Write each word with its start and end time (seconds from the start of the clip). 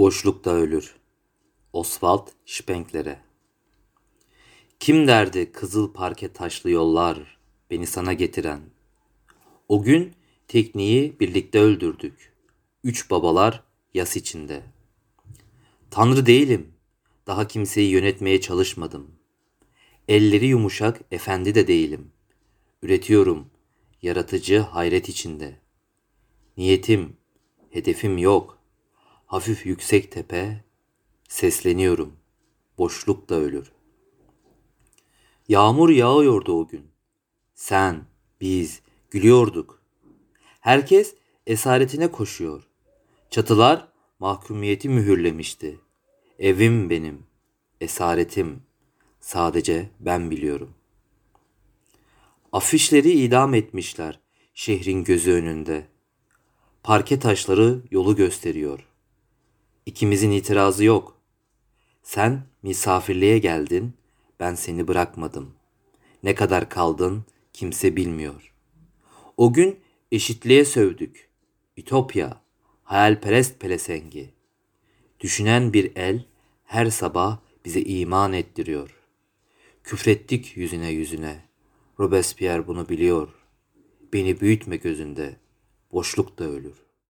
Boşlukta 0.00 0.50
ölür. 0.50 0.96
Oswald 1.72 2.28
Spengler'e. 2.46 3.20
Kim 4.78 5.06
derdi 5.06 5.52
kızıl 5.52 5.92
parke 5.92 6.32
taşlı 6.32 6.70
yollar 6.70 7.38
beni 7.70 7.86
sana 7.86 8.12
getiren? 8.12 8.60
O 9.68 9.82
gün 9.82 10.12
tekniği 10.48 11.20
birlikte 11.20 11.60
öldürdük. 11.60 12.32
Üç 12.84 13.10
babalar 13.10 13.64
yas 13.94 14.16
içinde. 14.16 14.62
Tanrı 15.90 16.26
değilim. 16.26 16.72
Daha 17.26 17.48
kimseyi 17.48 17.90
yönetmeye 17.90 18.40
çalışmadım. 18.40 19.10
Elleri 20.08 20.46
yumuşak 20.46 21.00
efendi 21.10 21.54
de 21.54 21.66
değilim. 21.66 22.12
Üretiyorum 22.82 23.50
yaratıcı 24.02 24.58
hayret 24.58 25.08
içinde. 25.08 25.56
Niyetim, 26.56 27.16
hedefim 27.70 28.18
yok. 28.18 28.59
Hafif 29.30 29.66
yüksek 29.66 30.12
tepe, 30.12 30.64
sesleniyorum. 31.28 32.16
Boşluk 32.78 33.28
da 33.28 33.34
ölür. 33.34 33.72
Yağmur 35.48 35.90
yağıyordu 35.90 36.60
o 36.60 36.68
gün. 36.68 36.90
Sen, 37.54 38.04
biz 38.40 38.80
gülüyorduk. 39.10 39.82
Herkes 40.60 41.14
esaretine 41.46 42.10
koşuyor. 42.10 42.62
Çatılar 43.30 43.88
mahkumiyeti 44.18 44.88
mühürlemişti. 44.88 45.80
Evim 46.38 46.90
benim, 46.90 47.26
esaretim. 47.80 48.62
Sadece 49.20 49.90
ben 50.00 50.30
biliyorum. 50.30 50.74
Afişleri 52.52 53.10
idam 53.10 53.54
etmişler 53.54 54.20
şehrin 54.54 55.04
gözü 55.04 55.32
önünde. 55.32 55.86
Parke 56.82 57.18
taşları 57.18 57.82
yolu 57.90 58.16
gösteriyor. 58.16 58.89
İkimizin 59.90 60.30
itirazı 60.30 60.84
yok. 60.84 61.20
Sen 62.02 62.42
misafirliğe 62.62 63.38
geldin, 63.38 63.92
ben 64.40 64.54
seni 64.54 64.88
bırakmadım. 64.88 65.54
Ne 66.22 66.34
kadar 66.34 66.68
kaldın 66.68 67.24
kimse 67.52 67.96
bilmiyor. 67.96 68.54
O 69.36 69.52
gün 69.52 69.80
eşitliğe 70.12 70.64
sövdük. 70.64 71.28
Ütopya, 71.76 72.40
hayalperest 72.82 73.60
pelesengi. 73.60 74.30
Düşünen 75.20 75.72
bir 75.72 75.96
el 75.96 76.24
her 76.64 76.86
sabah 76.86 77.38
bize 77.64 77.80
iman 77.80 78.32
ettiriyor. 78.32 78.96
Küfrettik 79.84 80.56
yüzüne 80.56 80.90
yüzüne. 80.90 81.44
Robespierre 82.00 82.66
bunu 82.66 82.88
biliyor. 82.88 83.28
Beni 84.12 84.40
büyütme 84.40 84.76
gözünde. 84.76 85.36
Boşluk 85.92 86.38
da 86.38 86.44
ölür. 86.44 86.89